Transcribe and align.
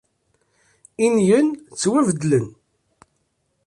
Inyen 1.05 1.47
ttwabeddlen. 1.53 2.47